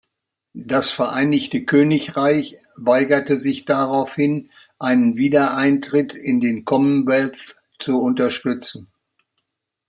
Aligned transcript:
Das 0.55 0.89
Vereinigte 0.89 1.63
Königreich 1.63 2.57
weigerte 2.75 3.37
sich 3.37 3.65
daraufhin, 3.65 4.49
einen 4.79 5.15
Wiedereintritt 5.15 6.15
in 6.15 6.39
den 6.39 6.65
Commonwealth 6.65 7.61
zu 7.77 8.01
unterstützen. 8.01 8.91